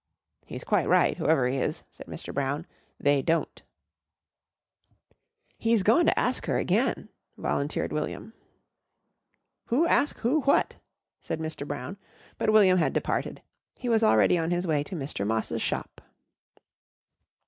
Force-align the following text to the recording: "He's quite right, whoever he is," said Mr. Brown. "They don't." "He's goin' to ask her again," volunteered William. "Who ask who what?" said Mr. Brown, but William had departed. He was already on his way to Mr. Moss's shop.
"He's 0.47 0.63
quite 0.63 0.87
right, 0.89 1.15
whoever 1.15 1.47
he 1.47 1.57
is," 1.57 1.83
said 1.91 2.07
Mr. 2.07 2.33
Brown. 2.33 2.65
"They 2.99 3.21
don't." 3.21 3.61
"He's 5.59 5.83
goin' 5.83 6.07
to 6.07 6.19
ask 6.19 6.47
her 6.47 6.57
again," 6.57 7.09
volunteered 7.37 7.93
William. 7.93 8.33
"Who 9.65 9.85
ask 9.85 10.17
who 10.17 10.41
what?" 10.41 10.77
said 11.19 11.37
Mr. 11.39 11.67
Brown, 11.67 11.97
but 12.39 12.49
William 12.51 12.79
had 12.79 12.93
departed. 12.93 13.43
He 13.75 13.89
was 13.89 14.01
already 14.01 14.39
on 14.39 14.49
his 14.49 14.65
way 14.65 14.81
to 14.85 14.95
Mr. 14.95 15.23
Moss's 15.23 15.61
shop. 15.61 16.01